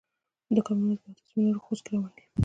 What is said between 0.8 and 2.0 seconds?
وایس پښتو سمینارونه خوست کې